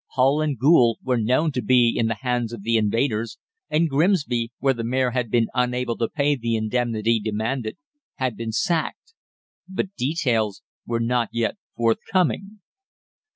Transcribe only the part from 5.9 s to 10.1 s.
to pay the indemnity demanded, had been sacked. But